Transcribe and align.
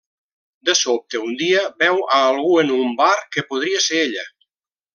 De 0.69 0.73
sobte, 0.79 1.19
un 1.27 1.35
dia, 1.41 1.61
veu 1.83 2.01
a 2.15 2.19
algú 2.31 2.57
en 2.63 2.73
un 2.79 2.97
bar 3.03 3.15
que 3.37 3.45
podria 3.53 3.85
ser 3.91 4.01
ella. 4.09 4.29